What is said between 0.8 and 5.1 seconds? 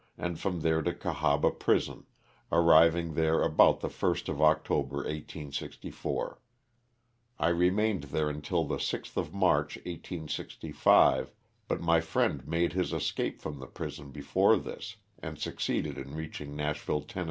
to Cahaba prison, arriving there about the first of October,